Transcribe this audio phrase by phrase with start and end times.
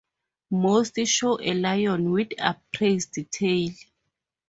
[0.49, 3.69] Most show a lion, with upraised tail.